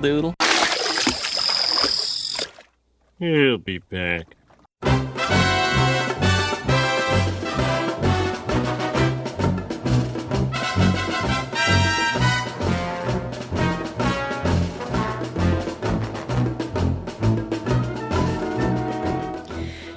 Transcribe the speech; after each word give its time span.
doodle. 0.00 0.34
He'll 3.18 3.58
be 3.58 3.78
back. 3.78 4.26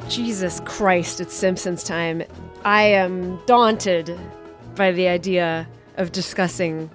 Jesus 0.09 0.59
Christ, 0.65 1.21
it's 1.21 1.33
Simpsons 1.33 1.83
time. 1.83 2.23
I 2.65 2.83
am 2.83 3.39
daunted 3.45 4.19
by 4.75 4.91
the 4.91 5.07
idea 5.07 5.67
of 5.97 6.11
discussing 6.11 6.89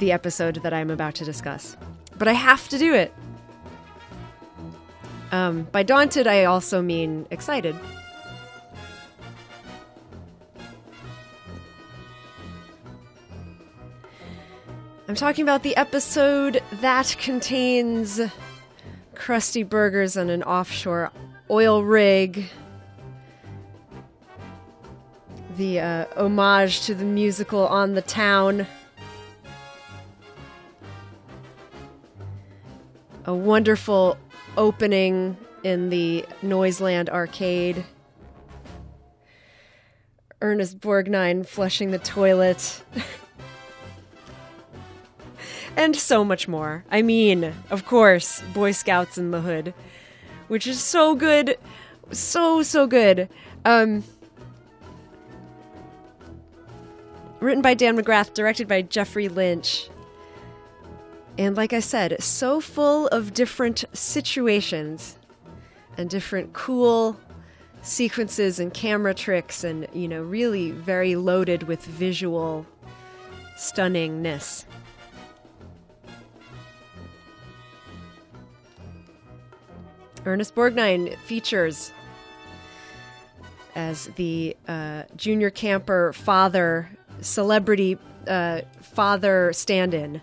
the 0.00 0.12
episode 0.12 0.56
that 0.56 0.72
I'm 0.72 0.90
about 0.90 1.14
to 1.16 1.24
discuss. 1.24 1.76
But 2.18 2.26
I 2.26 2.32
have 2.32 2.68
to 2.68 2.78
do 2.78 2.92
it. 2.94 3.14
Um, 5.32 5.68
by 5.70 5.84
daunted, 5.84 6.26
I 6.26 6.44
also 6.44 6.82
mean 6.82 7.26
excited. 7.30 7.76
I'm 15.06 15.14
talking 15.16 15.42
about 15.42 15.62
the 15.62 15.76
episode 15.76 16.62
that 16.74 17.16
contains 17.18 18.20
Krusty 19.14 19.68
Burgers 19.68 20.16
on 20.16 20.30
an 20.30 20.42
offshore 20.44 21.10
oil 21.50 21.84
rig. 21.84 22.44
The 25.56 25.80
uh, 25.80 26.06
homage 26.16 26.82
to 26.82 26.94
the 26.94 27.04
musical 27.04 27.66
On 27.66 27.94
the 27.94 28.02
Town. 28.02 28.66
A 33.26 33.34
wonderful 33.34 34.16
opening 34.56 35.36
in 35.62 35.90
the 35.90 36.24
Noiseland 36.42 37.10
arcade. 37.10 37.84
Ernest 40.42 40.80
Borgnine 40.80 41.46
flushing 41.46 41.90
the 41.90 41.98
toilet. 41.98 42.82
and 45.76 45.94
so 45.94 46.24
much 46.24 46.48
more. 46.48 46.84
I 46.90 47.02
mean, 47.02 47.52
of 47.70 47.84
course, 47.84 48.42
Boy 48.54 48.72
Scouts 48.72 49.18
in 49.18 49.30
the 49.30 49.40
Hood, 49.40 49.74
which 50.48 50.66
is 50.66 50.80
so 50.80 51.14
good, 51.14 51.58
so 52.10 52.62
so 52.62 52.86
good. 52.86 53.28
Um, 53.64 54.02
written 57.40 57.62
by 57.62 57.74
Dan 57.74 57.98
McGrath, 57.98 58.34
directed 58.34 58.66
by 58.66 58.82
Jeffrey 58.82 59.28
Lynch. 59.28 59.88
And 61.38 61.56
like 61.56 61.72
I 61.72 61.80
said, 61.80 62.22
so 62.22 62.60
full 62.60 63.06
of 63.08 63.32
different 63.32 63.84
situations 63.92 65.16
and 65.96 66.10
different 66.10 66.52
cool 66.52 67.18
sequences 67.82 68.58
and 68.58 68.72
camera 68.74 69.14
tricks 69.14 69.64
and, 69.64 69.88
you 69.92 70.06
know, 70.06 70.22
really 70.22 70.70
very 70.70 71.16
loaded 71.16 71.62
with 71.62 71.84
visual 71.84 72.66
stunningness. 73.56 74.64
Ernest 80.26 80.54
Borgnine 80.54 81.16
features 81.20 81.92
as 83.74 84.06
the 84.16 84.56
uh, 84.68 85.04
junior 85.16 85.48
camper 85.48 86.12
father, 86.12 86.90
celebrity 87.22 87.96
uh, 88.26 88.60
father 88.82 89.52
stand 89.54 89.94
in. 89.94 90.20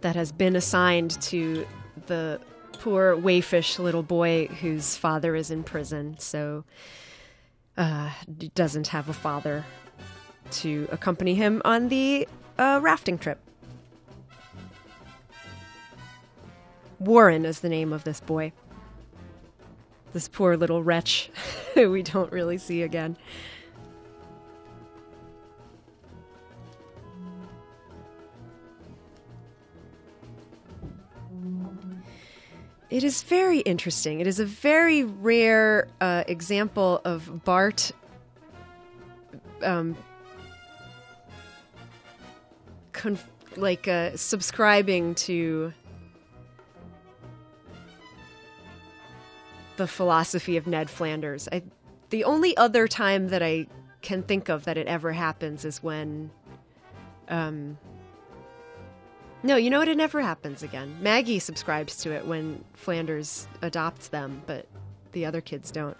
That 0.00 0.16
has 0.16 0.32
been 0.32 0.56
assigned 0.56 1.20
to 1.22 1.66
the 2.06 2.40
poor 2.74 3.16
wayfish 3.16 3.78
little 3.78 4.02
boy 4.02 4.46
whose 4.46 4.96
father 4.96 5.34
is 5.34 5.50
in 5.50 5.64
prison, 5.64 6.16
so 6.18 6.64
uh, 7.76 8.10
doesn't 8.54 8.88
have 8.88 9.08
a 9.08 9.12
father 9.12 9.64
to 10.50 10.88
accompany 10.90 11.34
him 11.34 11.60
on 11.64 11.88
the 11.88 12.28
uh, 12.58 12.80
rafting 12.82 13.18
trip. 13.18 13.38
Warren 16.98 17.44
is 17.44 17.60
the 17.60 17.68
name 17.68 17.92
of 17.92 18.04
this 18.04 18.20
boy. 18.20 18.52
This 20.12 20.28
poor 20.28 20.56
little 20.56 20.82
wretch 20.82 21.30
who 21.74 21.90
we 21.90 22.02
don't 22.02 22.32
really 22.32 22.58
see 22.58 22.82
again. 22.82 23.16
It 32.90 33.04
is 33.04 33.22
very 33.22 33.58
interesting. 33.60 34.20
It 34.20 34.26
is 34.26 34.40
a 34.40 34.46
very 34.46 35.04
rare 35.04 35.88
uh, 36.00 36.24
example 36.26 37.02
of 37.04 37.44
Bart 37.44 37.92
um, 39.62 39.96
conf- 42.92 43.28
like 43.56 43.88
uh, 43.88 44.16
subscribing 44.16 45.14
to 45.16 45.72
the 49.76 49.86
philosophy 49.86 50.56
of 50.56 50.66
Ned 50.66 50.88
Flanders. 50.88 51.48
I, 51.52 51.62
the 52.10 52.24
only 52.24 52.56
other 52.56 52.88
time 52.88 53.28
that 53.28 53.42
I 53.42 53.66
can 54.00 54.22
think 54.22 54.48
of 54.48 54.64
that 54.64 54.76
it 54.78 54.86
ever 54.86 55.12
happens 55.12 55.64
is 55.64 55.82
when, 55.82 56.30
um, 57.28 57.78
no, 59.42 59.56
you 59.56 59.70
know 59.70 59.78
what? 59.78 59.88
It 59.88 59.96
never 59.96 60.20
happens 60.20 60.62
again. 60.62 60.96
Maggie 61.00 61.38
subscribes 61.38 61.96
to 62.02 62.12
it 62.12 62.26
when 62.26 62.64
Flanders 62.74 63.46
adopts 63.62 64.08
them, 64.08 64.42
but 64.46 64.66
the 65.12 65.24
other 65.24 65.40
kids 65.40 65.70
don't. 65.70 65.96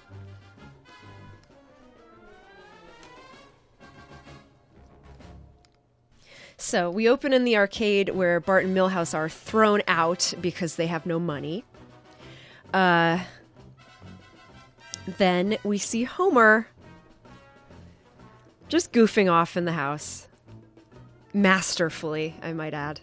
So 6.60 6.90
we 6.90 7.08
open 7.08 7.32
in 7.32 7.44
the 7.44 7.56
arcade 7.56 8.10
where 8.10 8.40
Bart 8.40 8.64
and 8.64 8.76
Milhouse 8.76 9.14
are 9.14 9.28
thrown 9.28 9.80
out 9.86 10.34
because 10.40 10.74
they 10.74 10.88
have 10.88 11.06
no 11.06 11.20
money. 11.20 11.64
Uh, 12.74 13.20
then 15.06 15.56
we 15.62 15.78
see 15.78 16.02
Homer 16.02 16.66
just 18.68 18.92
goofing 18.92 19.32
off 19.32 19.56
in 19.56 19.66
the 19.66 19.72
house. 19.72 20.26
Masterfully, 21.32 22.34
I 22.42 22.52
might 22.52 22.74
add. 22.74 23.00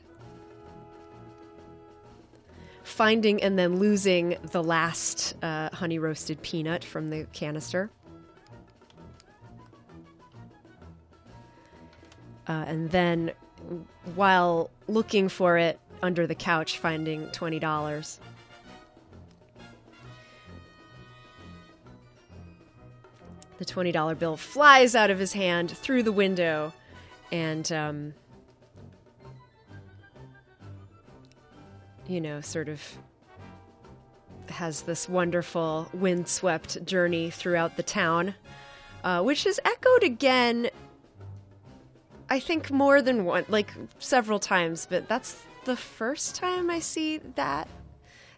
Finding 2.95 3.43
and 3.43 3.59
then 3.59 3.77
losing 3.77 4.37
the 4.53 4.63
last 4.63 5.35
uh, 5.43 5.69
honey 5.73 5.99
roasted 5.99 6.41
peanut 6.41 6.81
from 6.81 7.09
the 7.09 7.25
canister. 7.33 7.91
Uh, 12.47 12.63
and 12.65 12.89
then 12.91 13.33
while 14.15 14.71
looking 14.87 15.27
for 15.27 15.57
it 15.57 15.77
under 16.01 16.25
the 16.25 16.35
couch, 16.35 16.77
finding 16.77 17.27
$20. 17.31 18.19
The 23.57 23.65
$20 23.65 24.17
bill 24.19 24.37
flies 24.37 24.95
out 24.95 25.09
of 25.09 25.19
his 25.19 25.33
hand 25.33 25.69
through 25.71 26.03
the 26.03 26.13
window 26.13 26.71
and, 27.29 27.69
um, 27.73 28.13
you 32.07 32.21
know, 32.21 32.41
sort 32.41 32.69
of 32.69 32.81
has 34.49 34.83
this 34.83 35.09
wonderful 35.09 35.89
windswept 35.93 36.85
journey 36.85 37.29
throughout 37.29 37.77
the 37.77 37.83
town, 37.83 38.35
uh, 39.03 39.21
which 39.23 39.45
is 39.45 39.59
echoed 39.65 40.03
again 40.03 40.69
I 42.29 42.39
think 42.39 42.71
more 42.71 43.01
than 43.01 43.25
one, 43.25 43.45
like 43.49 43.71
several 43.99 44.39
times, 44.39 44.87
but 44.89 45.07
that's 45.07 45.43
the 45.65 45.75
first 45.75 46.35
time 46.35 46.69
I 46.69 46.79
see 46.79 47.19
that 47.35 47.67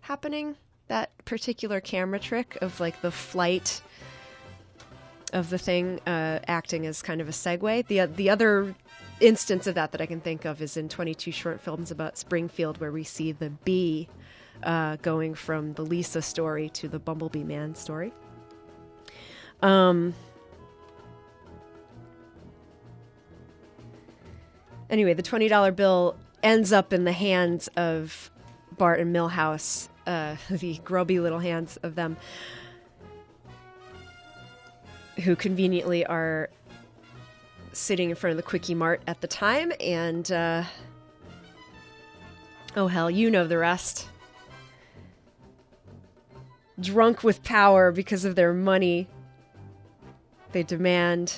happening. 0.01 0.55
That 0.87 1.11
particular 1.25 1.81
camera 1.81 2.19
trick 2.19 2.57
of 2.61 2.79
like 2.79 3.01
the 3.01 3.11
flight 3.11 3.81
of 5.33 5.49
the 5.49 5.57
thing 5.57 5.99
uh, 6.07 6.39
acting 6.47 6.85
as 6.85 7.01
kind 7.01 7.19
of 7.19 7.27
a 7.27 7.31
segue. 7.31 7.87
The 7.87 8.05
the 8.05 8.29
other 8.29 8.73
instance 9.19 9.67
of 9.67 9.75
that 9.75 9.91
that 9.91 10.01
I 10.01 10.05
can 10.05 10.21
think 10.21 10.45
of 10.45 10.61
is 10.61 10.77
in 10.77 10.89
22 10.89 11.31
short 11.31 11.61
films 11.61 11.91
about 11.91 12.17
Springfield, 12.17 12.79
where 12.79 12.91
we 12.91 13.03
see 13.03 13.31
the 13.31 13.49
bee 13.49 14.07
uh, 14.63 14.97
going 14.97 15.35
from 15.35 15.73
the 15.73 15.83
Lisa 15.83 16.21
story 16.21 16.69
to 16.69 16.87
the 16.87 16.99
Bumblebee 16.99 17.43
Man 17.43 17.75
story. 17.75 18.13
Um, 19.61 20.13
anyway, 24.89 25.13
the 25.13 25.23
$20 25.23 25.75
bill 25.75 26.15
ends 26.43 26.71
up 26.71 26.93
in 26.93 27.03
the 27.03 27.11
hands 27.11 27.67
of 27.75 28.31
Bart 28.77 28.99
and 28.99 29.15
Milhouse, 29.15 29.89
uh, 30.05 30.35
the 30.49 30.77
grubby 30.83 31.19
little 31.19 31.39
hands 31.39 31.77
of 31.83 31.95
them, 31.95 32.17
who 35.23 35.35
conveniently 35.35 36.05
are 36.05 36.49
sitting 37.77 38.09
in 38.09 38.15
front 38.15 38.31
of 38.31 38.37
the 38.37 38.43
Kwik-E-Mart 38.43 39.01
at 39.07 39.21
the 39.21 39.27
time. 39.27 39.71
And, 39.79 40.31
uh, 40.31 40.63
oh 42.75 42.87
hell, 42.87 43.09
you 43.09 43.29
know 43.29 43.47
the 43.47 43.57
rest. 43.57 44.07
Drunk 46.79 47.23
with 47.23 47.43
power 47.43 47.91
because 47.91 48.25
of 48.25 48.35
their 48.35 48.53
money, 48.53 49.07
they 50.51 50.63
demand 50.63 51.37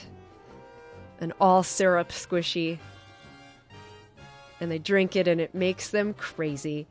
an 1.22 1.34
all 1.40 1.64
syrup 1.64 2.10
Squishee 2.10 2.80
and 4.60 4.70
they 4.70 4.80
drink 4.80 5.16
it 5.16 5.28
and 5.28 5.40
it 5.40 5.56
makes 5.56 5.90
them 5.90 6.14
crazy. 6.14 6.88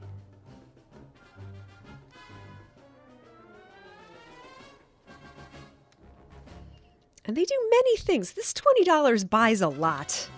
And 7.28 7.36
they 7.36 7.44
do 7.44 7.69
many 7.70 7.96
things. 7.98 8.32
This 8.32 8.54
$20 8.54 9.28
buys 9.28 9.60
a 9.60 9.69
lot 9.69 10.30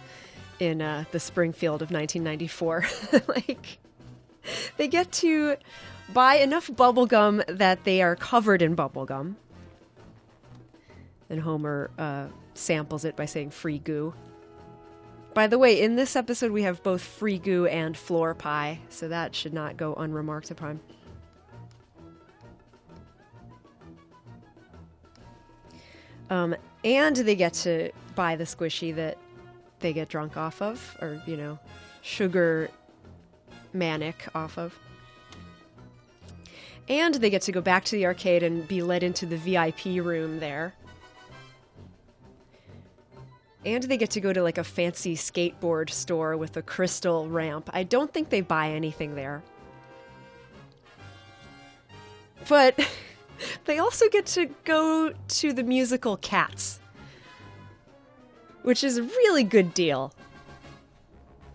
in 0.59 0.83
uh, 0.83 1.05
the 1.13 1.21
Springfield 1.21 1.83
of 1.83 1.93
1994. 1.93 2.85
like, 3.29 3.79
they 4.77 4.89
get 4.89 5.13
to 5.13 5.55
buy 6.13 6.35
enough 6.35 6.67
bubblegum 6.67 7.45
that 7.47 7.85
they 7.85 8.03
are 8.03 8.17
covered 8.17 8.61
in 8.61 8.75
bubblegum. 8.75 9.37
And 11.31 11.41
Homer 11.41 11.93
uh, 11.97 12.27
samples 12.55 13.05
it 13.05 13.15
by 13.15 13.25
saying 13.25 13.51
free 13.51 13.79
goo. 13.79 14.13
By 15.33 15.47
the 15.47 15.59
way, 15.59 15.81
in 15.81 15.95
this 15.95 16.17
episode, 16.17 16.51
we 16.51 16.63
have 16.63 16.83
both 16.83 17.03
free 17.03 17.39
goo 17.39 17.67
and 17.67 17.97
floor 17.97 18.35
pie, 18.35 18.81
so 18.89 19.07
that 19.07 19.37
should 19.37 19.55
not 19.55 19.77
go 19.77 19.95
unremarked 19.95 20.51
upon. 20.51 20.81
Um, 26.31 26.57
and 26.85 27.17
they 27.17 27.35
get 27.35 27.55
to 27.55 27.91
buy 28.15 28.37
the 28.37 28.45
Squishee 28.45 28.95
that 28.95 29.19
they 29.81 29.93
get 29.93 30.09
drunk 30.09 30.37
off 30.37 30.63
of, 30.63 30.97
or, 31.01 31.23
you 31.27 31.37
know, 31.37 31.59
sugar 32.03 32.71
manic 33.73 34.29
off 34.35 34.59
of. 34.59 34.79
And 36.89 37.15
they 37.15 37.31
get 37.31 37.43
to 37.43 37.53
go 37.53 37.61
back 37.61 37.85
to 37.85 37.97
the 37.97 38.07
arcade 38.07 38.43
and 38.43 38.67
be 38.67 38.83
led 38.83 39.03
into 39.03 39.27
the 39.27 39.37
VIP 39.37 40.05
room 40.05 40.41
there. 40.41 40.75
And 43.65 43.85
they 43.85 43.97
get 43.97 44.11
to 44.11 44.21
go 44.21 44.33
to 44.33 44.43
like 44.43 44.59
a 44.59 44.65
fancy 44.65 45.15
skateboard 45.15 45.91
store 45.91 46.37
with 46.37 46.57
a 46.57 46.63
crystal 46.63 47.29
ramp. 47.29 47.69
I 47.73 47.83
don't 47.83 48.13
think 48.13 48.31
they 48.31 48.41
buy 48.41 48.71
anything 48.71 49.15
there. 49.15 49.43
But 52.49 52.81
they 53.65 53.79
also 53.79 54.09
get 54.09 54.27
to 54.27 54.47
go 54.65 55.13
to 55.29 55.53
the 55.53 55.63
musical 55.63 56.17
Cats, 56.17 56.81
which 58.63 58.85
is 58.85 58.99
a 58.99 59.03
really 59.03 59.45
good 59.45 59.75
deal. 59.75 60.13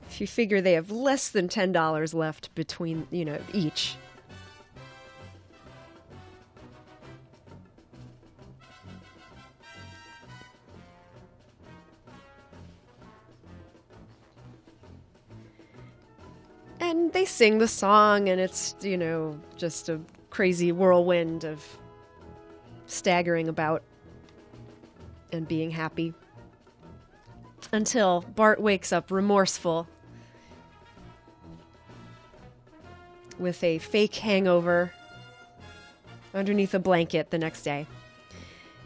If 0.10 0.22
you 0.22 0.28
figure 0.28 0.62
they 0.62 0.74
have 0.74 0.92
less 0.92 1.30
than 1.30 1.48
$10 1.48 2.14
left 2.14 2.54
between, 2.56 3.08
you 3.12 3.26
know, 3.26 3.40
each. 3.54 3.98
and 16.80 17.12
they 17.14 17.26
sing 17.26 17.58
the 17.58 17.68
song 17.68 18.30
and 18.30 18.40
it's 18.40 18.76
you 18.82 18.98
know 18.98 19.40
just 19.58 19.90
a 19.90 20.00
crazy 20.36 20.70
whirlwind 20.70 21.46
of 21.46 21.66
staggering 22.88 23.48
about 23.48 23.82
and 25.32 25.48
being 25.48 25.72
happy 25.72 26.14
until 27.72 28.20
Bart 28.36 28.60
wakes 28.60 28.92
up 28.92 29.12
remorseful 29.12 29.88
with 33.40 33.64
a 33.64 33.78
fake 33.78 34.16
hangover 34.16 34.92
underneath 36.34 36.74
a 36.74 36.80
blanket 36.80 37.32
the 37.32 37.38
next 37.38 37.62
day. 37.62 37.88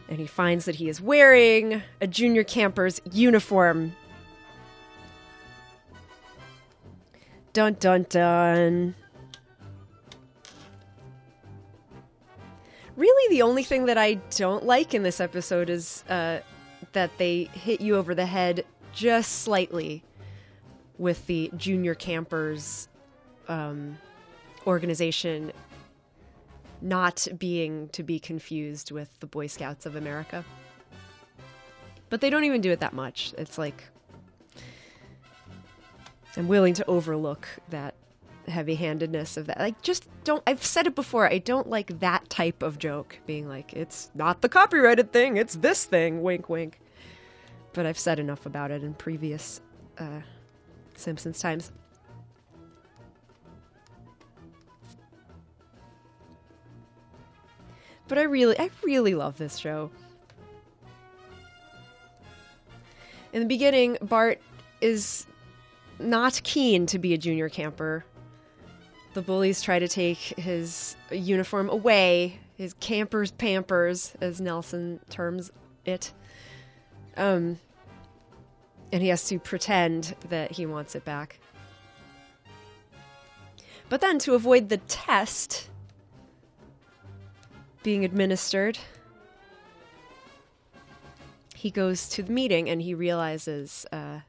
And 0.08 0.20
he 0.20 0.28
finds 0.28 0.66
that 0.66 0.76
he 0.76 0.88
is 0.88 1.02
wearing 1.02 1.82
a 2.00 2.06
junior 2.06 2.44
camper's 2.44 3.02
uniform 3.12 3.94
Dun 7.54 7.76
dun 7.80 8.06
dun. 8.08 8.94
The 13.40 13.44
only 13.44 13.64
thing 13.64 13.86
that 13.86 13.98
I 13.98 14.16
don't 14.36 14.66
like 14.66 14.94
in 14.94 15.02
this 15.02 15.22
episode 15.22 15.70
is 15.70 16.04
uh, 16.10 16.40
that 16.92 17.18
they 17.18 17.46
hit 17.54 17.80
you 17.80 17.96
over 17.96 18.14
the 18.14 18.26
head 18.26 18.66
just 18.92 19.44
slightly 19.44 20.04
with 20.98 21.26
the 21.26 21.50
junior 21.56 21.96
campers 21.96 22.90
um, 23.48 23.98
organization 24.68 25.54
not 26.82 27.30
being 27.38 27.88
to 27.94 28.04
be 28.04 28.20
confused 28.20 28.92
with 28.92 29.18
the 29.22 29.26
Boy 29.26 29.48
Scouts 29.48 29.86
of 29.86 29.96
America. 29.96 30.44
But 32.10 32.20
they 32.20 32.30
don't 32.30 32.44
even 32.44 32.60
do 32.60 32.72
it 32.72 32.82
that 32.82 32.92
much. 32.92 33.34
It's 33.38 33.58
like 33.58 33.86
I'm 36.36 36.50
willing 36.50 36.74
to 36.74 36.86
overlook 36.88 37.48
that 37.70 37.89
heavy 38.50 38.76
handedness 38.76 39.38
of 39.38 39.48
that. 39.48 39.60
Like, 39.60 39.82
just 39.82 40.08
don't. 40.24 40.44
I've 40.46 40.64
said 40.64 40.88
it 40.88 40.96
before. 40.96 41.28
I 41.32 41.38
don't 41.38 41.68
like 41.68 42.00
that 42.00 42.30
type 42.30 42.64
of 42.64 42.80
joke 42.80 43.20
being 43.26 43.48
like, 43.48 43.74
it's 43.74 44.12
not 44.16 44.42
the 44.42 44.50
copyrighted 44.50 45.12
thing, 45.12 45.38
it's 45.38 45.56
this 45.56 45.86
thing. 45.86 46.22
Wink, 46.22 46.50
wink. 46.50 46.80
But 47.74 47.86
I've 47.86 48.00
said 48.00 48.20
enough 48.20 48.46
about 48.46 48.72
it 48.72 48.84
in 48.84 48.94
previous 48.94 49.62
uh, 49.98 50.22
Simpsons 50.96 51.40
times. 51.40 51.72
But 58.08 58.18
I 58.18 58.24
really, 58.24 58.60
I 58.60 58.72
really 58.84 59.14
love 59.14 59.38
this 59.38 59.58
show. 59.58 59.92
In 63.32 63.42
the 63.42 63.46
beginning, 63.46 64.00
Bart 64.02 64.42
is 64.82 65.28
not 66.00 66.42
keen 66.44 66.88
to 66.88 66.98
be 66.98 67.14
a 67.14 67.18
junior 67.18 67.50
camper. 67.50 68.04
The 69.14 69.22
bullies 69.22 69.62
try 69.62 69.80
to 69.80 69.88
take 69.88 70.18
his 70.18 70.96
uniform 71.12 71.70
away, 71.70 72.40
his 72.56 72.74
camper's 72.76 73.32
pampers, 73.32 74.14
as 74.22 74.40
Nelson 74.40 75.00
terms 75.10 75.52
it. 75.86 76.14
Um, 77.18 77.60
and 78.92 79.02
he 79.02 79.10
has 79.10 79.26
to 79.26 79.40
pretend 79.40 80.16
that 80.30 80.52
he 80.52 80.66
wants 80.66 80.96
it 80.96 81.06
back. 81.06 81.40
But 83.90 84.02
then, 84.02 84.20
to 84.20 84.36
avoid 84.36 84.70
the 84.70 84.78
test 84.78 85.70
being 87.82 88.06
administered, 88.06 88.78
he 91.56 91.72
goes 91.72 92.08
to 92.10 92.24
the 92.24 92.32
meeting 92.32 92.70
and 92.70 92.82
he 92.82 92.94
realizes 92.94 93.86
uh, 93.92 94.20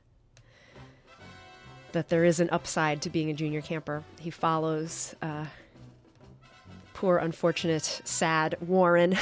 that 1.93 2.09
there 2.09 2.25
is 2.25 2.41
an 2.41 2.49
upside 2.51 3.03
to 3.03 3.11
being 3.11 3.31
a 3.31 3.35
junior 3.35 3.61
camper. 3.61 4.05
He 4.21 4.31
follows 4.31 5.15
uh, 5.23 5.47
poor, 6.95 7.19
unfortunate, 7.19 8.03
sad 8.05 8.57
Warren 8.61 9.17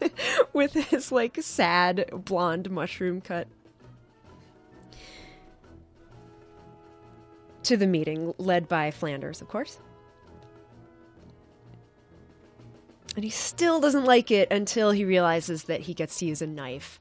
with 0.52 0.74
his 0.74 1.10
like 1.10 1.38
sad 1.40 2.10
blonde 2.12 2.70
mushroom 2.70 3.20
cut 3.20 3.48
to 7.62 7.76
the 7.76 7.86
meeting, 7.86 8.34
led 8.38 8.68
by 8.68 8.90
Flanders, 8.90 9.40
of 9.40 9.48
course. 9.48 9.78
And 13.16 13.24
he 13.24 13.30
still 13.30 13.80
doesn't 13.80 14.04
like 14.04 14.30
it 14.30 14.50
until 14.50 14.90
he 14.90 15.04
realizes 15.04 15.64
that 15.64 15.82
he 15.82 15.94
gets 15.94 16.18
to 16.18 16.26
use 16.26 16.42
a 16.42 16.46
knife 16.46 17.00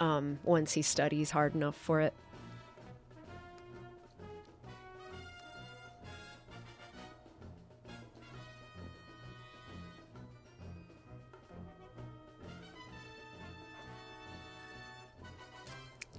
um, 0.00 0.38
once 0.42 0.72
he 0.72 0.82
studies 0.82 1.30
hard 1.30 1.54
enough 1.54 1.76
for 1.76 2.00
it. 2.00 2.14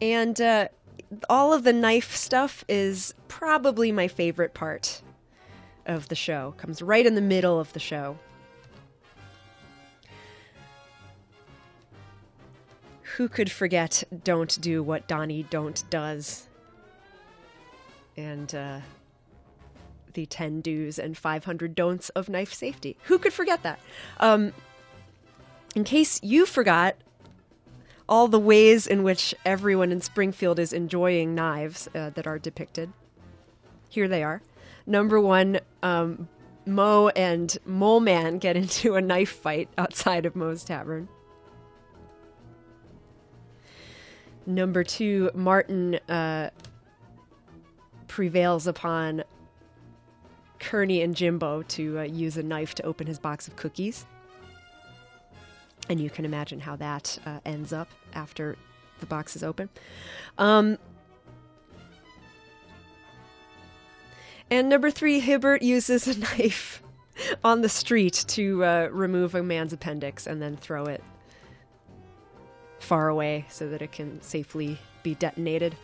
And 0.04 0.42
uh, 0.42 0.68
all 1.30 1.54
of 1.54 1.64
the 1.64 1.72
knife 1.72 2.14
stuff 2.14 2.66
is 2.68 3.14
probably 3.30 3.90
my 3.90 4.10
favorite 4.10 4.54
part 4.54 5.02
of 5.86 6.10
the 6.10 6.16
show. 6.16 6.54
Comes 6.58 6.82
right 6.82 7.06
in 7.06 7.16
the 7.16 7.22
middle 7.22 7.58
of 7.58 7.72
the 7.72 7.80
show. 7.80 8.18
Who 13.16 13.30
could 13.30 13.50
forget 13.50 14.04
Don't 14.26 14.60
Do 14.60 14.84
What 14.84 15.08
Donnie 15.08 15.44
Don't 15.44 15.82
Does? 15.90 16.50
and 18.18 18.54
uh, 18.54 18.80
the 20.14 20.26
10 20.26 20.60
do's 20.62 21.00
and 21.00 21.18
500 21.18 21.74
don'ts 21.74 22.10
of 22.10 22.28
knife 22.28 22.54
safety. 22.54 22.98
Who 23.06 23.18
could 23.18 23.34
forget 23.34 23.64
that? 23.64 23.80
Um, 24.20 24.52
in 25.76 25.86
case 25.86 26.22
you 26.22 26.46
forgot 26.46 26.98
all 28.14 28.28
the 28.28 28.40
ways 28.40 28.86
in 28.86 29.02
which 29.02 29.34
everyone 29.44 29.92
in 29.92 30.00
Springfield 30.00 30.60
is 30.60 30.72
enjoying 30.72 31.34
knives 31.34 31.90
uh, 31.96 32.12
that 32.12 32.28
are 32.28 32.38
depicted, 32.38 32.94
here 33.90 34.08
they 34.08 34.22
are. 34.22 34.40
Number 34.86 35.20
one, 35.20 35.60
um, 35.82 36.30
Moe 36.68 37.08
and 37.16 37.58
Mole 37.66 38.02
Man 38.02 38.38
get 38.38 38.56
into 38.62 38.94
a 38.94 39.02
knife 39.02 39.32
fight 39.32 39.68
outside 39.80 40.28
of 40.28 40.36
Moe's 40.36 40.64
Tavern. 40.64 41.10
Number 44.46 44.84
two, 44.84 45.32
Martin 45.34 45.96
uh, 46.08 46.52
prevails 48.08 48.68
upon 48.68 49.24
Kearney 50.60 51.02
and 51.02 51.16
Jimbo 51.16 51.64
to 51.64 51.98
uh, 51.98 52.04
use 52.04 52.38
a 52.38 52.44
knife 52.44 52.76
to 52.76 52.84
open 52.84 53.08
his 53.08 53.18
box 53.18 53.48
of 53.48 53.56
cookies. 53.56 54.06
And 55.90 56.00
you 56.00 56.10
can 56.10 56.26
imagine 56.26 56.60
how 56.60 56.76
that 56.78 57.18
uh, 57.26 57.40
ends 57.46 57.74
up 57.74 57.90
after 58.14 58.56
the 59.00 59.06
box 59.06 59.36
is 59.36 59.44
open. 59.44 59.70
Um, 60.38 60.78
and 64.50 64.70
number 64.70 64.92
three, 64.92 65.20
Hibbert 65.20 65.62
uses 65.62 66.08
a 66.08 66.20
knife 66.38 66.82
on 67.44 67.62
the 67.62 67.70
street 67.70 68.26
to 68.30 68.64
uh, 68.64 68.88
remove 68.92 69.36
a 69.36 69.44
man's 69.44 69.74
appendix 69.74 70.26
and 70.26 70.42
then 70.42 70.56
throw 70.58 70.86
it 70.86 71.04
far 72.80 73.10
away 73.10 73.46
so 73.50 73.70
that 73.70 73.82
it 73.82 73.92
can 73.92 74.22
safely 74.22 74.78
be 75.04 75.16
detonated. 75.16 75.76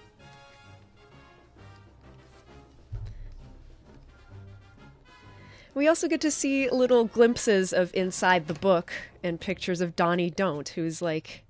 We 5.79 5.87
also 5.87 6.09
get 6.09 6.19
to 6.19 6.29
see 6.29 6.69
little 6.69 7.05
glimpses 7.05 7.71
of 7.71 7.95
inside 7.95 8.47
the 8.47 8.53
book 8.53 8.91
and 9.23 9.39
pictures 9.39 9.79
of 9.79 9.95
Donnie 9.95 10.29
Don't, 10.29 10.67
who's 10.67 11.01
like 11.01 11.45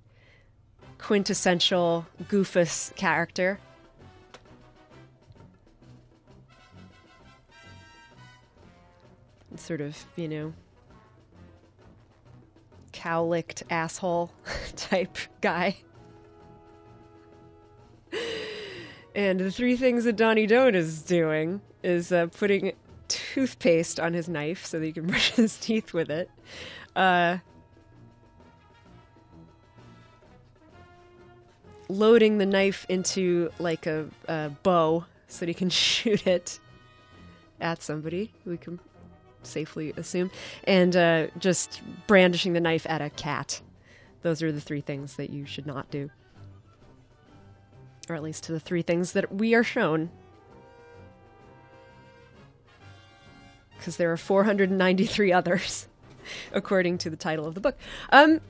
quintessential 0.98 2.06
Goofus 2.28 2.94
character. 2.94 3.58
Sort 9.56 9.80
of, 9.80 10.06
you 10.14 10.28
know, 10.28 10.52
cow-licked 12.92 13.64
asshole 13.68 14.30
type 14.76 15.18
guy. 15.40 15.78
And 19.12 19.40
the 19.40 19.50
three 19.50 19.74
things 19.74 20.04
that 20.04 20.14
Donnie 20.14 20.46
Don't 20.46 20.76
is 20.76 21.02
doing 21.02 21.62
is 21.82 22.12
uh, 22.12 22.28
putting 22.28 22.74
toothpaste 23.34 24.00
on 24.00 24.12
his 24.12 24.28
knife 24.28 24.64
so 24.66 24.78
that 24.78 24.86
he 24.86 24.92
can 24.92 25.06
brush 25.08 25.32
his 25.32 25.56
teeth 25.58 25.92
with 25.92 26.10
it. 26.10 26.30
Uh, 26.96 27.38
loading 31.88 32.38
the 32.38 32.46
knife 32.46 32.86
into 32.88 33.50
like 33.58 33.86
a, 33.86 34.06
a 34.28 34.50
bow 34.62 35.04
so 35.28 35.40
that 35.40 35.48
he 35.48 35.54
can 35.54 35.70
shoot 35.70 36.26
it 36.26 36.58
at 37.60 37.82
somebody. 37.82 38.32
We 38.44 38.56
can 38.56 38.80
safely 39.42 39.92
assume, 39.96 40.30
and 40.64 40.94
uh, 40.94 41.26
just 41.38 41.80
brandishing 42.06 42.52
the 42.52 42.60
knife 42.60 42.86
at 42.88 43.00
a 43.00 43.10
cat. 43.10 43.60
Those 44.22 44.42
are 44.42 44.52
the 44.52 44.60
three 44.60 44.82
things 44.82 45.16
that 45.16 45.30
you 45.30 45.46
should 45.46 45.66
not 45.66 45.90
do. 45.90 46.10
Or 48.08 48.16
at 48.16 48.22
least 48.22 48.44
to 48.44 48.52
the 48.52 48.60
three 48.60 48.82
things 48.82 49.12
that 49.12 49.34
we 49.34 49.54
are 49.54 49.64
shown. 49.64 50.10
Because 53.80 53.96
there 53.96 54.12
are 54.12 54.18
493 54.18 55.32
others, 55.32 55.88
according 56.52 56.98
to 56.98 57.08
the 57.08 57.16
title 57.16 57.46
of 57.46 57.54
the 57.54 57.62
book. 57.62 57.78
Um, 58.12 58.42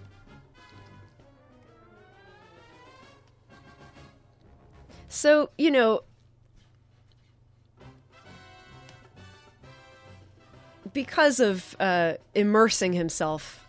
so, 5.07 5.51
you 5.57 5.71
know, 5.71 6.03
because 10.93 11.39
of 11.39 11.77
uh, 11.79 12.15
immersing 12.35 12.93
himself 12.93 13.69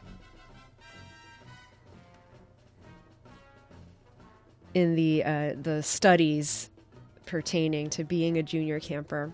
in 4.73 4.95
the 4.95 5.23
uh, 5.23 5.53
the 5.61 5.83
studies 5.83 6.71
pertaining 7.27 7.87
to 7.91 8.03
being 8.03 8.39
a 8.39 8.43
junior 8.43 8.79
camper, 8.79 9.31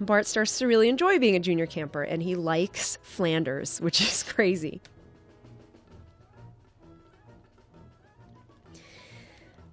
Bart 0.00 0.26
starts 0.26 0.58
to 0.58 0.66
really 0.66 0.88
enjoy 0.88 1.18
being 1.18 1.36
a 1.36 1.40
junior 1.40 1.66
camper, 1.66 2.02
and 2.02 2.22
he 2.22 2.34
likes 2.34 2.98
Flanders, 3.02 3.80
which 3.80 4.00
is 4.06 4.22
crazy. 4.22 4.80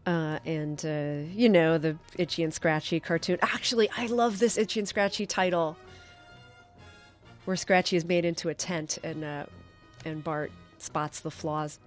Uh, 0.06 0.40
and 0.46 0.84
uh, 0.84 1.30
you 1.32 1.48
know 1.48 1.78
the 1.78 1.96
itchy 2.18 2.44
and 2.44 2.54
scratchy 2.54 3.00
cartoon. 3.00 3.38
Actually, 3.42 3.90
I 3.96 4.08
love 4.08 4.40
this 4.40 4.58
itchy 4.58 4.80
and 4.80 4.88
scratchy 4.88 5.25
title 5.25 5.78
where 7.46 7.58
Scratchy 7.58 7.96
is 7.96 8.06
made 8.06 8.25
into 8.25 8.50
a 8.50 8.54
tent 8.54 8.98
and 9.04 9.24
uh, 9.24 9.46
and 10.06 10.24
Bart 10.24 10.51
spots 10.78 11.20
the 11.20 11.32
flaws 11.32 11.80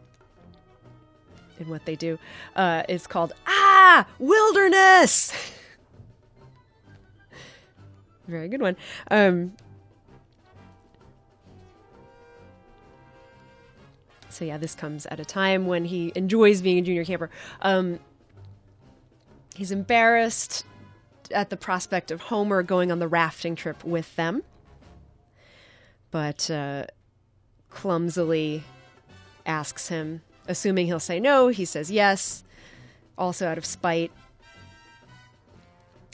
in 1.58 1.68
what 1.68 1.84
they 1.84 1.96
do. 1.96 2.18
Uh, 2.54 2.82
it's 2.88 3.06
called 3.06 3.32
Ah 3.46 4.06
Wilderness. 4.18 5.32
Very 8.26 8.48
good 8.48 8.62
one. 8.62 8.76
Um, 9.10 9.52
so 14.28 14.44
yeah, 14.44 14.56
this 14.56 14.74
comes 14.74 15.06
at 15.06 15.20
a 15.20 15.24
time 15.24 15.66
when 15.66 15.84
he 15.84 16.12
enjoys 16.14 16.62
being 16.62 16.78
a 16.78 16.82
junior 16.82 17.04
camper. 17.04 17.30
Um, 17.60 18.00
he's 19.54 19.70
embarrassed 19.70 20.64
at 21.30 21.50
the 21.50 21.56
prospect 21.56 22.10
of 22.10 22.22
Homer 22.22 22.62
going 22.62 22.90
on 22.90 22.98
the 22.98 23.08
rafting 23.08 23.56
trip 23.56 23.84
with 23.84 24.14
them 24.16 24.42
but 26.14 26.48
uh, 26.48 26.84
clumsily 27.70 28.62
asks 29.44 29.88
him, 29.88 30.22
assuming 30.46 30.86
he'll 30.86 31.00
say 31.00 31.18
no. 31.18 31.48
He 31.48 31.64
says 31.64 31.90
yes, 31.90 32.44
also 33.18 33.48
out 33.48 33.58
of 33.58 33.64
spite. 33.64 34.12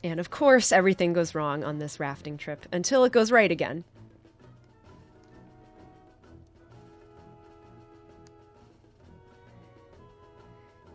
And 0.02 0.19
of 0.19 0.30
course, 0.30 0.73
everything 0.73 1.12
goes 1.12 1.35
wrong 1.35 1.62
on 1.62 1.78
this 1.78 2.00
rafting 2.00 2.38
trip 2.38 2.66
until 2.73 3.04
it 3.04 3.12
goes 3.12 3.30
right 3.30 3.50
again. 3.50 3.85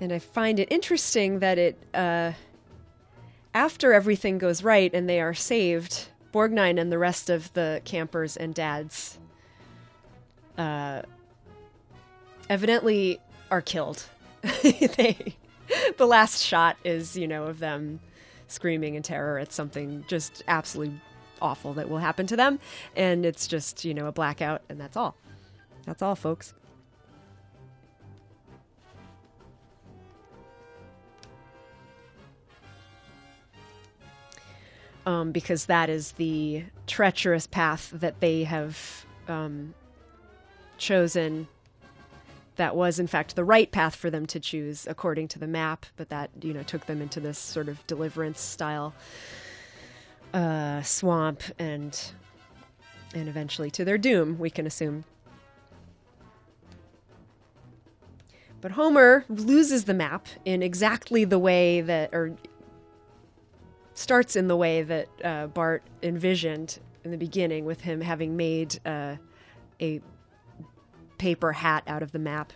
And 0.02 0.12
I 0.12 0.20
find 0.20 0.60
it 0.60 0.72
interesting 0.72 1.40
that 1.40 1.58
it, 1.58 1.78
uh, 1.94 2.34
after 3.54 3.94
everything 3.94 4.38
goes 4.38 4.64
right 4.64 4.94
and 4.94 5.08
they 5.08 5.22
are 5.22 5.34
saved, 5.34 6.10
Borgnine 6.34 6.80
and 6.80 6.92
the 6.92 6.98
rest 6.98 7.30
of 7.30 7.54
the 7.54 7.82
campers 7.86 8.36
and 8.36 8.54
dads 8.54 9.18
uh, 10.58 11.04
evidently 12.50 13.20
are 13.50 13.62
killed. 13.62 14.04
they, 14.62 15.36
the 15.98 16.06
last 16.06 16.42
shot 16.44 16.76
is, 16.84 17.16
you 17.16 17.28
know, 17.28 17.46
of 17.46 17.60
them 17.60 18.02
screaming 18.48 18.96
in 18.96 19.04
terror 19.04 19.38
at 19.40 19.52
something 19.52 20.04
just 20.08 20.44
absolutely 20.48 21.00
awful 21.42 21.74
that 21.74 21.90
will 21.90 21.98
happen 21.98 22.28
to 22.28 22.36
them. 22.36 22.60
And 22.96 23.26
it's 23.26 23.48
just, 23.48 23.86
you 23.86 23.94
know, 23.94 24.08
a 24.08 24.12
blackout, 24.12 24.62
and 24.70 24.80
that's 24.80 24.98
all. 24.98 25.16
That's 25.86 26.02
all, 26.02 26.16
folks. 26.16 26.54
um, 35.06 35.32
because 35.32 35.66
that 35.66 35.90
is 35.90 36.14
the 36.14 36.64
treacherous 36.88 37.48
path 37.48 37.92
that 37.94 38.20
they 38.20 38.44
have 38.44 39.06
um, 39.28 39.74
chosen. 40.78 41.48
That 42.56 42.76
was, 42.76 43.00
in 43.00 43.08
fact, 43.08 43.36
the 43.36 43.44
right 43.44 43.70
path 43.70 43.96
for 43.96 44.10
them 44.10 44.26
to 44.28 44.40
choose 44.40 44.88
according 44.88 45.28
to 45.30 45.40
the 45.40 45.48
map, 45.48 45.86
but 45.98 46.10
that 46.10 46.30
you 46.42 46.54
know 46.54 46.64
took 46.64 46.86
them 46.86 47.02
into 47.02 47.20
this 47.20 47.38
sort 47.38 47.68
of 47.68 47.86
deliverance 47.88 48.40
style 48.40 48.94
uh, 50.34 50.82
swamp 50.82 51.44
and 51.60 52.12
and 53.14 53.30
eventually 53.30 53.72
to 53.72 53.86
their 53.86 53.98
doom. 53.98 54.38
We 54.40 54.50
can 54.50 54.66
assume. 54.66 55.06
But 58.62 58.72
Homer 58.72 59.26
loses 59.30 59.86
the 59.86 59.94
map 59.94 60.28
in 60.44 60.64
exactly 60.64 61.24
the 61.24 61.38
way 61.38 61.82
that, 61.82 62.10
or 62.14 62.36
starts 63.94 64.36
in 64.36 64.48
the 64.48 64.56
way 64.56 64.82
that 64.82 65.08
uh, 65.24 65.48
Bart 65.48 65.84
envisioned 66.02 66.80
in 67.04 67.12
the 67.12 67.18
beginning, 67.18 67.66
with 67.66 67.82
him 67.82 68.02
having 68.02 68.36
made 68.36 68.80
uh, 68.84 69.18
a 69.80 70.02
paper 71.18 71.54
hat 71.54 71.84
out 71.88 72.04
of 72.04 72.12
the 72.12 72.20
map, 72.20 72.54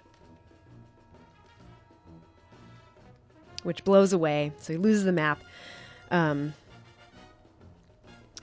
which 3.64 3.84
blows 3.84 4.14
away. 4.14 4.52
So 4.60 4.74
he 4.74 4.78
loses 4.78 5.04
the 5.06 5.12
map. 5.12 5.42
Um, 6.12 6.54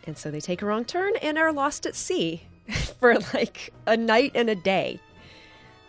And 0.06 0.16
so 0.16 0.30
they 0.30 0.40
take 0.40 0.62
a 0.62 0.66
wrong 0.66 0.84
turn 0.84 1.14
and 1.20 1.36
are 1.36 1.52
lost 1.52 1.84
at 1.84 1.96
sea 1.96 2.42
for 3.00 3.18
like 3.34 3.72
a 3.86 3.96
night 3.96 4.32
and 4.34 4.48
a 4.48 4.54
day. 4.54 5.00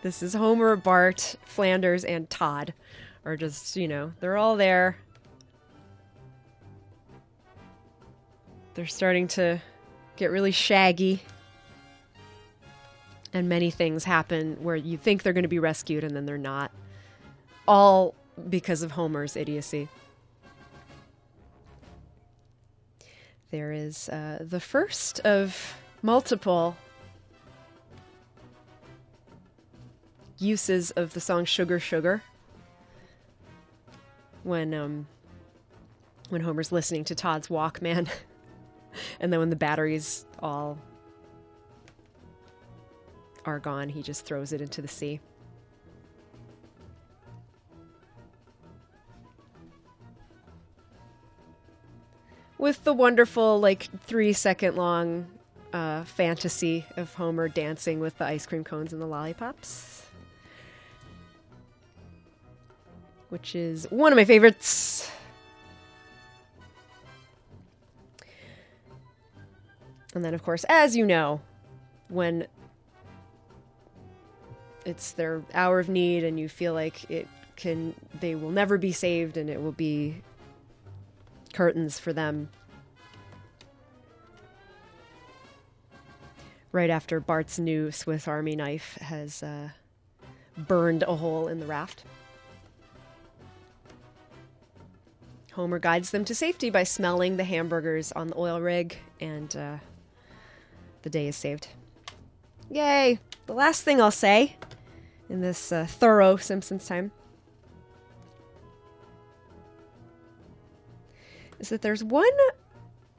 This 0.02 0.22
is 0.22 0.34
Homer, 0.34 0.74
Bart, 0.76 1.36
Flanders, 1.44 2.04
and 2.04 2.28
Todd 2.28 2.74
are 3.24 3.36
just, 3.36 3.76
you 3.76 3.88
know, 3.88 4.12
they're 4.20 4.36
all 4.36 4.56
there. 4.56 4.96
They're 8.74 8.86
starting 8.86 9.28
to 9.28 9.60
get 10.16 10.30
really 10.30 10.52
shaggy. 10.52 11.20
And 13.32 13.48
many 13.48 13.70
things 13.70 14.04
happen 14.04 14.56
where 14.62 14.76
you 14.76 14.96
think 14.96 15.22
they're 15.22 15.32
going 15.32 15.42
to 15.42 15.48
be 15.48 15.58
rescued 15.58 16.02
and 16.04 16.16
then 16.16 16.26
they're 16.26 16.38
not. 16.38 16.70
All 17.66 18.14
because 18.48 18.82
of 18.82 18.92
Homer's 18.92 19.36
idiocy. 19.36 19.88
There 23.50 23.72
is 23.72 24.08
uh, 24.08 24.38
the 24.40 24.60
first 24.60 25.20
of 25.20 25.74
multiple 26.02 26.76
uses 30.38 30.90
of 30.92 31.14
the 31.14 31.20
song 31.20 31.44
"Sugar 31.44 31.80
Sugar" 31.80 32.22
when 34.42 34.74
um, 34.74 35.06
when 36.28 36.42
Homer's 36.42 36.72
listening 36.72 37.04
to 37.04 37.14
Todd's 37.14 37.48
Walkman, 37.48 38.08
and 39.20 39.32
then 39.32 39.40
when 39.40 39.50
the 39.50 39.56
batteries 39.56 40.26
all 40.40 40.78
are 43.48 43.58
gone, 43.58 43.88
he 43.88 44.02
just 44.02 44.24
throws 44.24 44.52
it 44.52 44.60
into 44.60 44.80
the 44.80 44.88
sea. 44.88 45.20
with 52.58 52.82
the 52.82 52.92
wonderful 52.92 53.60
like 53.60 53.88
three 54.02 54.32
second 54.32 54.76
long 54.76 55.26
uh, 55.72 56.04
fantasy 56.04 56.84
of 56.96 57.14
Homer 57.14 57.48
dancing 57.48 58.00
with 58.00 58.18
the 58.18 58.24
ice 58.24 58.46
cream 58.46 58.64
cones 58.64 58.92
and 58.92 59.00
the 59.00 59.06
lollipops, 59.06 60.06
which 63.28 63.54
is 63.54 63.86
one 63.90 64.12
of 64.12 64.16
my 64.16 64.24
favorites. 64.24 65.10
And 70.14 70.24
then, 70.24 70.34
of 70.34 70.42
course, 70.42 70.64
as 70.68 70.96
you 70.96 71.06
know, 71.06 71.40
when 72.08 72.48
it's 74.88 75.12
their 75.12 75.42
hour 75.54 75.78
of 75.78 75.88
need 75.88 76.24
and 76.24 76.38
you 76.40 76.48
feel 76.48 76.74
like 76.74 77.10
it 77.10 77.28
can, 77.56 77.94
they 78.20 78.34
will 78.34 78.50
never 78.50 78.78
be 78.78 78.92
saved 78.92 79.36
and 79.36 79.50
it 79.50 79.60
will 79.60 79.72
be 79.72 80.22
curtains 81.52 81.98
for 81.98 82.12
them. 82.12 82.48
Right 86.70 86.90
after 86.90 87.18
Bart's 87.20 87.58
new 87.58 87.90
Swiss 87.90 88.28
Army 88.28 88.54
knife 88.54 88.94
has 89.00 89.42
uh, 89.42 89.70
burned 90.56 91.02
a 91.02 91.16
hole 91.16 91.48
in 91.48 91.60
the 91.60 91.66
raft. 91.66 92.04
Homer 95.52 95.78
guides 95.78 96.10
them 96.10 96.24
to 96.26 96.34
safety 96.34 96.70
by 96.70 96.84
smelling 96.84 97.36
the 97.36 97.44
hamburgers 97.44 98.12
on 98.12 98.28
the 98.28 98.38
oil 98.38 98.60
rig, 98.60 98.96
and 99.20 99.56
uh, 99.56 99.78
the 101.02 101.10
day 101.10 101.26
is 101.26 101.34
saved. 101.34 101.68
Yay! 102.70 103.18
The 103.46 103.54
last 103.54 103.82
thing 103.82 104.00
I'll 104.00 104.12
say 104.12 104.56
in 105.28 105.40
this 105.40 105.72
uh, 105.72 105.86
thorough 105.86 106.36
Simpsons 106.36 106.86
time 106.86 107.12
is 111.58 111.68
that 111.68 111.82
there's 111.82 112.04
one 112.04 112.26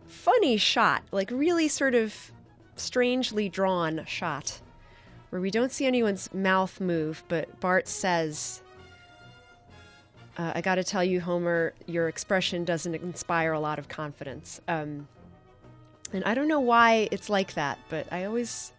funny 0.08 0.58
shot, 0.58 1.04
like 1.12 1.30
really 1.32 1.68
sort 1.68 1.96
of 1.96 2.32
strangely 2.76 3.50
drawn 3.50 4.06
shot, 4.06 4.62
where 5.30 5.42
we 5.42 5.52
don't 5.52 5.72
see 5.72 5.86
anyone's 5.86 6.34
mouth 6.34 6.80
move, 6.80 7.24
but 7.28 7.60
Bart 7.60 7.88
says, 7.88 8.62
uh, 10.38 10.54
I 10.56 10.62
gotta 10.62 10.84
tell 10.84 11.04
you, 11.04 11.20
Homer, 11.20 11.74
your 11.86 12.08
expression 12.08 12.64
doesn't 12.64 12.96
inspire 12.96 13.54
a 13.54 13.60
lot 13.60 13.78
of 13.78 13.90
confidence. 13.90 14.62
Um, 14.68 15.08
and 16.14 16.24
I 16.24 16.34
don't 16.34 16.48
know 16.48 16.62
why 16.62 17.10
it's 17.12 17.30
like 17.30 17.54
that, 17.54 17.78
but 17.90 18.12
I 18.12 18.24
always 18.24 18.74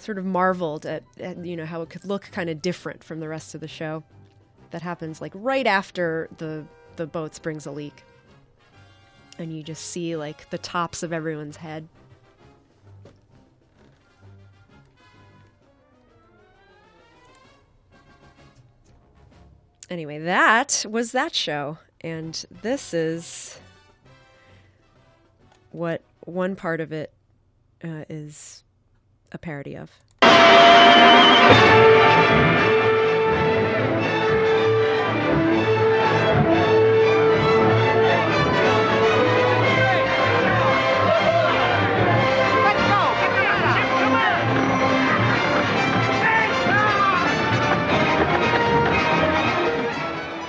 sort 0.00 0.18
of 0.18 0.24
marveled 0.24 0.86
at, 0.86 1.02
at 1.18 1.44
you 1.44 1.56
know 1.56 1.66
how 1.66 1.82
it 1.82 1.90
could 1.90 2.04
look 2.04 2.30
kind 2.32 2.50
of 2.50 2.62
different 2.62 3.04
from 3.04 3.20
the 3.20 3.28
rest 3.28 3.54
of 3.54 3.60
the 3.60 3.68
show. 3.68 4.02
That 4.70 4.82
happens 4.82 5.20
like 5.20 5.32
right 5.34 5.66
after 5.66 6.28
the 6.38 6.64
the 6.96 7.06
boat 7.06 7.34
springs 7.34 7.66
a 7.66 7.70
leak. 7.70 8.04
And 9.38 9.56
you 9.56 9.62
just 9.62 9.86
see 9.86 10.16
like 10.16 10.50
the 10.50 10.58
tops 10.58 11.02
of 11.02 11.12
everyone's 11.12 11.56
head. 11.56 11.88
Anyway, 19.88 20.18
that 20.18 20.84
was 20.88 21.12
that 21.12 21.34
show. 21.34 21.78
And 22.02 22.44
this 22.62 22.94
is 22.94 23.58
what 25.72 26.02
one 26.20 26.54
part 26.54 26.80
of 26.80 26.92
it 26.92 27.12
uh, 27.82 28.04
is 28.08 28.62
a 29.32 29.38
parody 29.38 29.76
of. 29.76 29.90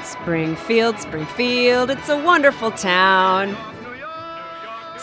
Springfield, 0.03 0.99
Springfield, 0.99 1.89
it's 1.89 2.07
a 2.07 2.17
wonderful 2.17 2.71
town. 2.71 3.57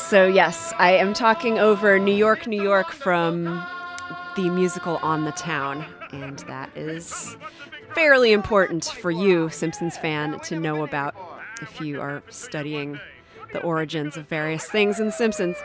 So, 0.08 0.26
yes, 0.26 0.72
I 0.78 0.92
am 0.92 1.12
talking 1.12 1.58
over 1.58 1.98
New 1.98 2.14
York, 2.14 2.46
New 2.46 2.62
York 2.62 2.92
from 2.92 3.44
the 4.36 4.48
musical 4.48 4.96
On 5.02 5.26
the 5.26 5.32
Town, 5.32 5.84
and 6.12 6.38
that 6.46 6.74
is 6.74 7.36
fairly 7.94 8.32
important 8.32 8.86
for 8.86 9.10
you, 9.10 9.50
Simpsons 9.50 9.98
fan, 9.98 10.40
to 10.44 10.58
know 10.58 10.82
about 10.82 11.14
if 11.60 11.82
you 11.82 12.00
are 12.00 12.22
studying 12.30 12.98
the 13.52 13.60
origins 13.60 14.16
of 14.16 14.26
various 14.28 14.64
things 14.64 14.98
in 14.98 15.12
Simpsons. 15.12 15.58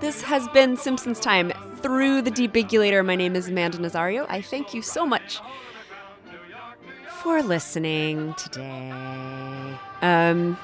This 0.00 0.22
has 0.22 0.48
been 0.48 0.76
Simpsons 0.76 1.20
Time 1.20 1.52
through 1.82 2.20
the 2.20 2.32
Debigulator. 2.32 3.06
My 3.06 3.14
name 3.14 3.36
is 3.36 3.46
Amanda 3.46 3.78
Nazario. 3.78 4.26
I 4.28 4.40
thank 4.40 4.74
you 4.74 4.82
so 4.82 5.06
much 5.06 5.38
for 7.22 7.44
listening 7.44 8.34
today. 8.34 8.90
Um, 10.02 10.58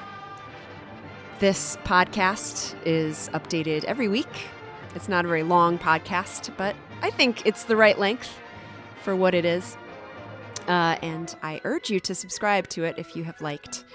this 1.41 1.75
podcast 1.85 2.75
is 2.85 3.27
updated 3.33 3.83
every 3.85 4.07
week. 4.07 4.27
It's 4.93 5.09
not 5.09 5.25
a 5.25 5.27
very 5.27 5.41
long 5.41 5.79
podcast, 5.79 6.55
but 6.55 6.75
I 7.01 7.09
think 7.09 7.47
it's 7.47 7.63
the 7.63 7.75
right 7.75 7.97
length 7.97 8.29
for 9.01 9.15
what 9.15 9.33
it 9.33 9.43
is. 9.43 9.75
Uh, 10.67 10.97
and 11.01 11.35
I 11.41 11.59
urge 11.63 11.89
you 11.89 11.99
to 12.01 12.13
subscribe 12.13 12.67
to 12.69 12.83
it 12.83 12.99
if 12.99 13.15
you 13.15 13.23
have 13.23 13.41
liked 13.41 13.85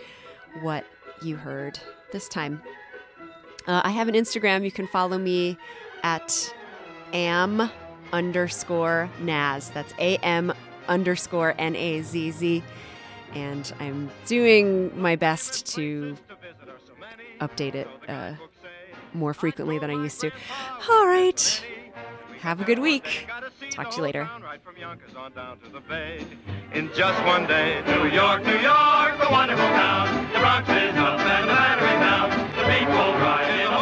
what 0.60 0.84
you 1.22 1.36
heard 1.36 1.78
this 2.10 2.28
time. 2.28 2.60
Uh, 3.68 3.80
I 3.84 3.90
have 3.90 4.08
an 4.08 4.16
Instagram. 4.16 4.64
You 4.64 4.72
can 4.72 4.88
follow 4.88 5.16
me 5.16 5.56
at 6.02 6.52
am 7.12 7.70
underscore 8.12 9.08
Naz. 9.20 9.70
That's 9.70 9.94
A 10.00 10.16
M 10.16 10.52
underscore 10.88 11.54
N 11.58 11.76
A 11.76 12.02
Z 12.02 12.32
Z. 12.32 12.64
And 13.34 13.72
I'm 13.78 14.10
doing 14.26 15.00
my 15.00 15.14
best 15.14 15.64
to 15.76 16.16
update 17.40 17.74
it 17.74 17.88
uh, 18.08 18.34
more 19.12 19.34
frequently 19.34 19.78
than 19.78 19.90
I 19.90 19.94
used 19.94 20.20
to. 20.20 20.30
All 20.90 21.06
right. 21.06 21.64
Have 22.40 22.60
a 22.60 22.64
good 22.64 22.78
week. 22.78 23.26
Talk 23.70 23.90
to 23.90 23.96
you 23.96 24.02
later. 24.02 24.28
In 26.72 26.90
just 26.94 27.24
one 27.24 27.46
day, 27.46 27.82
New 27.86 28.08
York, 28.08 28.44
New 28.44 28.58
York, 28.60 29.18
the 29.18 29.28
wonderful 29.30 29.66
town. 29.66 30.32
The 30.32 30.38
Bronx 30.38 30.68
is 30.68 30.94
up 30.96 31.18
and 31.18 31.44
the 31.44 31.52
battery 31.52 31.98
down. 31.98 32.30
The 32.30 32.64
people 32.78 33.12
ride 33.20 33.60
in 33.60 33.72